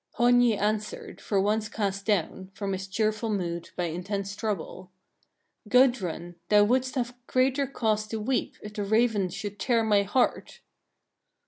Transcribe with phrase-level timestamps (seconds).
[0.17, 0.39] 10.
[0.39, 4.89] Hogni answered, for once cast down, from his cheerful mood by intense trouble:
[5.69, 6.37] "Gudrun!
[6.49, 10.61] thou wouldst have greater cause to weep, if the ravens should tear my heart."